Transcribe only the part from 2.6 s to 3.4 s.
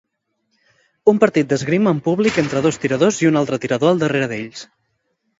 dos tiradors i un